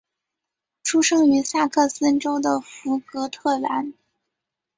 [0.83, 3.93] 出生于萨克森州的福格特兰。